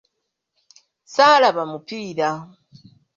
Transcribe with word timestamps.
Ssaalaba 1.07 1.63
mupiira. 1.71 2.29